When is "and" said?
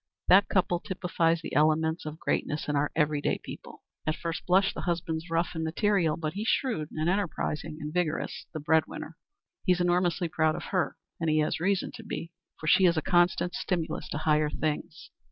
5.53-5.63, 6.91-7.07, 7.79-7.93, 11.19-11.29